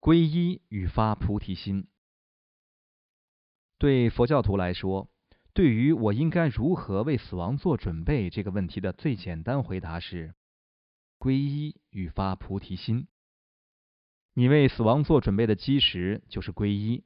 [0.00, 1.86] 皈依与发菩提心，
[3.76, 5.10] 对佛教徒来说，
[5.52, 10.34] 对于我应该如何为死亡做准备这个问题的最简单回答是：
[11.18, 13.08] 皈依与发菩提心。
[14.32, 17.04] 你为死亡做准备的基石就是皈依。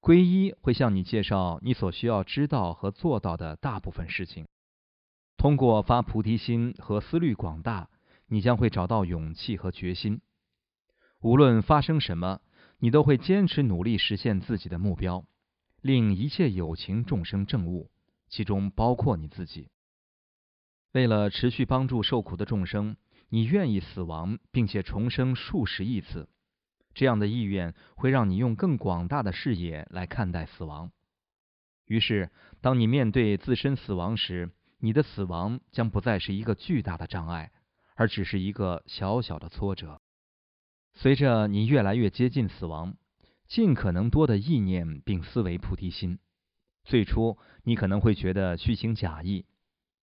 [0.00, 4.46] 皈依会向你介绍你所需要知道和做到的大部分事情。
[5.36, 7.90] 通过发菩提心和思虑广大，
[8.28, 10.22] 你将会找到勇气和决心。
[11.20, 12.40] 无论发生什么，
[12.78, 15.24] 你都会坚持努力实现自己的目标，
[15.80, 17.90] 令一切有情众生证悟，
[18.28, 19.68] 其中包括你自己。
[20.92, 22.96] 为了持续帮助受苦的众生，
[23.28, 26.28] 你愿意死亡，并且重生数十亿次。
[26.94, 30.90] 这样的意愿会让你用更广大的视野来看待死亡。
[31.84, 37.50] 于是，当你面对自身死亡时，你的死亡将不再是一个巨大的障碍，
[37.96, 40.00] 而只是一个小小的挫折。
[41.00, 42.96] 随着你越来越接近死亡，
[43.46, 46.18] 尽可能多的意念并思维菩提心。
[46.82, 49.46] 最初你可能会觉得虚情假意，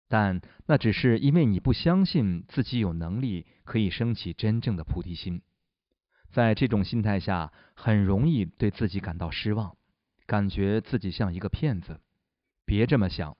[0.10, 5.42] 但那只是因为你不相信自己有能力可以升起真正的菩提心。
[6.34, 9.78] 在这种心态下，很容易对自己感到失望，
[10.26, 12.02] 感觉自己像一个骗子。
[12.66, 13.38] 别这么想，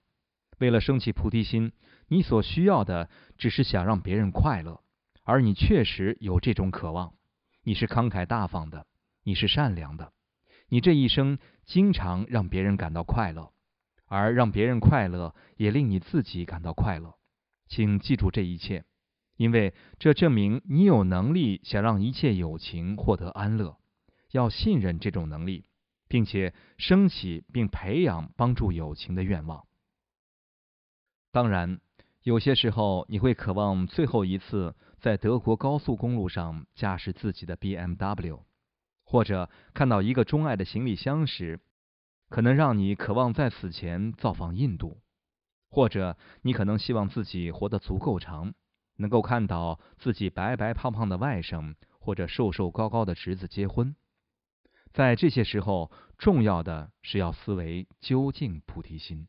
[0.60, 1.74] 为了升起菩提心，
[2.08, 4.82] 你所需要的只是想让别人快乐，
[5.24, 7.14] 而你确实有这种渴望。
[7.64, 8.86] 你是慷慨大方的，
[9.24, 10.12] 你是善良的，
[10.68, 13.54] 你这一生经常让别人感到快乐，
[14.06, 17.16] 而让别人快乐也令你自己感到快乐。
[17.68, 18.84] 请记住这一切，
[19.38, 23.78] 因为这证明你有能力想让一切友情获得安乐。
[24.32, 25.66] 要信任这种能力，
[26.08, 29.68] 并且升起并培养帮助友情的愿望。
[31.32, 31.80] 当然，
[32.24, 34.76] 有些时候你会渴望最后一次。
[35.00, 38.40] 在德国高速公路上驾驶自己的 BMW，
[39.04, 41.60] 或者看到一个钟爱的行李箱时，
[42.30, 45.02] 可能让你渴望在死前造访印度；
[45.70, 48.54] 或者你可能希望自己活得足够长，
[48.96, 53.98] 能够看到自己白白胖胖的外甥或者瘦瘦高高的侄子结婚。
[54.94, 59.28] 在这些时候，重要的是要思维究竟菩提心。